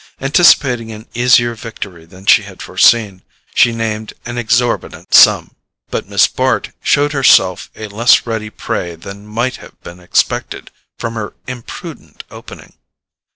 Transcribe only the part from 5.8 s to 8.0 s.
But Miss Bart showed herself a